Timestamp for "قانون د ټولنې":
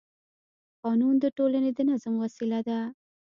0.83-1.71